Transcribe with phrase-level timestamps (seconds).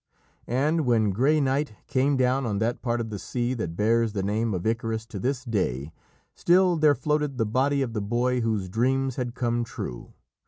[0.47, 4.23] And when grey night came down on that part of the sea that bears the
[4.23, 5.91] name of Icarus to this day,
[6.33, 10.13] still there floated the body of the boy whose dreams had come true.